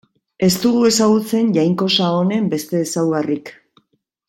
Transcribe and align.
Ez 0.45 0.53
dugu 0.61 0.79
ezagutzen 0.89 1.51
jainkosa 1.59 2.09
honen 2.23 2.49
beste 2.55 2.83
ezaugarrik. 2.87 3.55